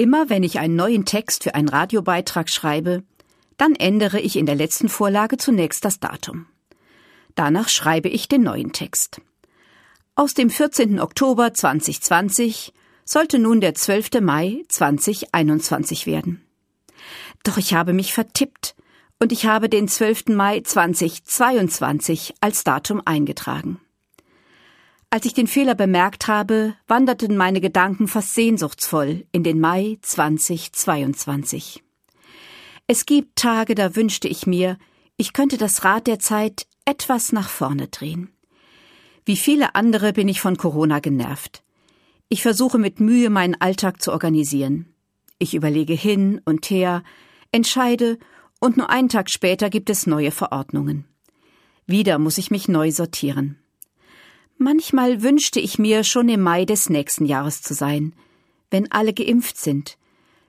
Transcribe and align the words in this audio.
Immer 0.00 0.30
wenn 0.30 0.44
ich 0.44 0.58
einen 0.58 0.76
neuen 0.76 1.04
Text 1.04 1.42
für 1.42 1.54
einen 1.54 1.68
Radiobeitrag 1.68 2.48
schreibe, 2.48 3.02
dann 3.58 3.74
ändere 3.74 4.18
ich 4.18 4.36
in 4.36 4.46
der 4.46 4.54
letzten 4.54 4.88
Vorlage 4.88 5.36
zunächst 5.36 5.84
das 5.84 6.00
Datum. 6.00 6.46
Danach 7.34 7.68
schreibe 7.68 8.08
ich 8.08 8.26
den 8.26 8.40
neuen 8.40 8.72
Text. 8.72 9.20
Aus 10.14 10.32
dem 10.32 10.48
14. 10.48 11.00
Oktober 11.00 11.52
2020 11.52 12.72
sollte 13.04 13.38
nun 13.38 13.60
der 13.60 13.74
12. 13.74 14.22
Mai 14.22 14.64
2021 14.68 16.06
werden. 16.06 16.46
Doch 17.42 17.58
ich 17.58 17.74
habe 17.74 17.92
mich 17.92 18.14
vertippt 18.14 18.76
und 19.18 19.32
ich 19.32 19.44
habe 19.44 19.68
den 19.68 19.86
12. 19.86 20.28
Mai 20.28 20.62
2022 20.62 22.36
als 22.40 22.64
Datum 22.64 23.02
eingetragen. 23.04 23.78
Als 25.12 25.26
ich 25.26 25.34
den 25.34 25.48
Fehler 25.48 25.74
bemerkt 25.74 26.28
habe, 26.28 26.76
wanderten 26.86 27.36
meine 27.36 27.60
Gedanken 27.60 28.06
fast 28.06 28.32
sehnsuchtsvoll 28.34 29.26
in 29.32 29.42
den 29.42 29.58
Mai 29.58 29.98
2022. 30.02 31.82
Es 32.86 33.06
gibt 33.06 33.34
Tage, 33.34 33.74
da 33.74 33.96
wünschte 33.96 34.28
ich 34.28 34.46
mir, 34.46 34.78
ich 35.16 35.32
könnte 35.32 35.58
das 35.58 35.82
Rad 35.84 36.06
der 36.06 36.20
Zeit 36.20 36.68
etwas 36.84 37.32
nach 37.32 37.48
vorne 37.48 37.88
drehen. 37.88 38.30
Wie 39.24 39.36
viele 39.36 39.74
andere 39.74 40.12
bin 40.12 40.28
ich 40.28 40.40
von 40.40 40.56
Corona 40.56 41.00
genervt. 41.00 41.64
Ich 42.28 42.42
versuche 42.42 42.78
mit 42.78 43.00
Mühe 43.00 43.30
meinen 43.30 43.60
Alltag 43.60 44.00
zu 44.00 44.12
organisieren. 44.12 44.94
Ich 45.40 45.54
überlege 45.54 45.94
hin 45.94 46.40
und 46.44 46.70
her, 46.70 47.02
entscheide 47.50 48.16
und 48.60 48.76
nur 48.76 48.90
einen 48.90 49.08
Tag 49.08 49.28
später 49.28 49.70
gibt 49.70 49.90
es 49.90 50.06
neue 50.06 50.30
Verordnungen. 50.30 51.04
Wieder 51.86 52.20
muss 52.20 52.38
ich 52.38 52.52
mich 52.52 52.68
neu 52.68 52.92
sortieren. 52.92 53.60
Manchmal 54.62 55.22
wünschte 55.22 55.58
ich 55.58 55.78
mir, 55.78 56.04
schon 56.04 56.28
im 56.28 56.42
Mai 56.42 56.66
des 56.66 56.90
nächsten 56.90 57.24
Jahres 57.24 57.62
zu 57.62 57.72
sein, 57.72 58.12
wenn 58.70 58.92
alle 58.92 59.14
geimpft 59.14 59.56
sind 59.56 59.96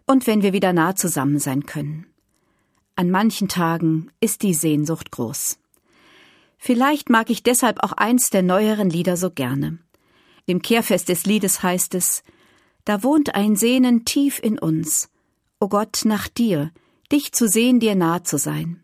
und 0.05 0.27
wenn 0.27 0.41
wir 0.41 0.51
wieder 0.51 0.73
nah 0.73 0.97
zusammen 0.97 1.39
sein 1.39 1.65
können. 1.65 2.05
An 2.97 3.09
manchen 3.09 3.47
Tagen 3.47 4.11
ist 4.19 4.41
die 4.41 4.53
Sehnsucht 4.53 5.11
groß. 5.11 5.59
Vielleicht 6.57 7.09
mag 7.09 7.29
ich 7.29 7.41
deshalb 7.41 7.81
auch 7.81 7.93
eins 7.93 8.29
der 8.29 8.41
neueren 8.41 8.89
Lieder 8.89 9.15
so 9.15 9.31
gerne. 9.31 9.77
Im 10.45 10.61
Kehrfest 10.61 11.07
des 11.07 11.25
Liedes 11.25 11.63
heißt 11.63 11.95
es, 11.95 12.23
da 12.83 13.03
wohnt 13.03 13.33
ein 13.33 13.55
Sehnen 13.55 14.03
tief 14.03 14.39
in 14.43 14.59
uns. 14.59 15.09
O 15.61 15.69
Gott, 15.69 16.01
nach 16.03 16.27
dir, 16.27 16.73
dich 17.13 17.31
zu 17.31 17.47
sehen, 17.47 17.79
dir 17.79 17.95
nah 17.95 18.25
zu 18.25 18.37
sein. 18.37 18.83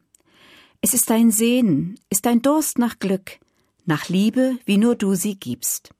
Es 0.79 0.93
ist 0.93 1.11
ein 1.11 1.31
Sehnen, 1.31 1.99
ist 2.09 2.25
ein 2.27 2.41
Durst 2.41 2.79
nach 2.79 2.97
Glück, 2.99 3.39
nach 3.87 4.09
Liebe, 4.09 4.57
wie 4.65 4.77
nur 4.77 4.95
du 4.95 5.15
sie 5.15 5.35
gibst. 5.35 5.91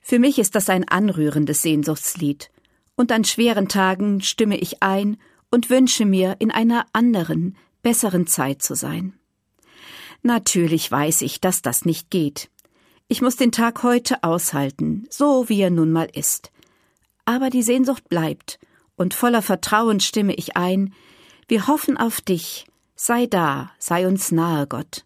Für 0.00 0.18
mich 0.18 0.38
ist 0.38 0.54
das 0.54 0.70
ein 0.70 0.88
anrührendes 0.88 1.62
Sehnsuchtslied, 1.62 2.50
und 2.96 3.12
an 3.12 3.24
schweren 3.24 3.68
Tagen 3.68 4.20
stimme 4.20 4.56
ich 4.56 4.82
ein 4.82 5.18
und 5.50 5.70
wünsche 5.70 6.04
mir, 6.04 6.36
in 6.38 6.50
einer 6.50 6.86
anderen, 6.92 7.56
besseren 7.82 8.26
Zeit 8.26 8.62
zu 8.62 8.74
sein. 8.74 9.14
Natürlich 10.22 10.90
weiß 10.90 11.22
ich, 11.22 11.40
dass 11.40 11.62
das 11.62 11.84
nicht 11.84 12.10
geht. 12.10 12.50
Ich 13.06 13.22
muss 13.22 13.36
den 13.36 13.52
Tag 13.52 13.82
heute 13.82 14.22
aushalten, 14.22 15.06
so 15.10 15.48
wie 15.48 15.60
er 15.60 15.70
nun 15.70 15.92
mal 15.92 16.08
ist. 16.12 16.50
Aber 17.24 17.50
die 17.50 17.62
Sehnsucht 17.62 18.08
bleibt, 18.08 18.58
und 18.96 19.14
voller 19.14 19.42
Vertrauen 19.42 20.00
stimme 20.00 20.34
ich 20.34 20.56
ein, 20.56 20.92
wir 21.46 21.66
hoffen 21.66 21.96
auf 21.96 22.20
dich, 22.20 22.66
sei 22.94 23.26
da, 23.26 23.70
sei 23.78 24.06
uns 24.06 24.32
nahe, 24.32 24.66
Gott. 24.66 25.04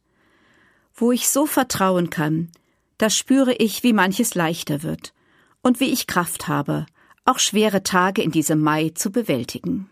Wo 1.03 1.11
ich 1.11 1.29
so 1.29 1.47
vertrauen 1.47 2.11
kann, 2.11 2.53
da 2.97 3.11
spüre 3.11 3.55
ich, 3.55 3.83
wie 3.83 3.93
manches 3.93 4.37
leichter 4.37 4.85
wird 4.85 5.13
und 5.61 5.81
wie 5.81 5.93
ich 5.93 6.07
Kraft 6.07 6.47
habe, 6.47 6.87
auch 7.25 7.41
schwere 7.41 7.83
Tage 7.83 8.23
in 8.23 8.31
diesem 8.31 8.61
Mai 8.61 8.93
zu 8.95 9.11
bewältigen. 9.11 9.91